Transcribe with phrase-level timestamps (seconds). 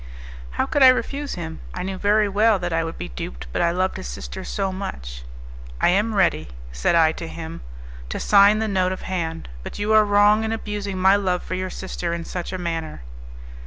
[0.57, 1.59] How could I refuse him?
[1.75, 4.71] I knew very well that I would be duped, but I loved his sister so
[4.73, 5.21] much:
[5.79, 7.61] "I am ready," said I to him,
[8.09, 11.53] "to sign the note of hand, but you are wrong in abusing my love for
[11.53, 13.03] your sister in such a manner."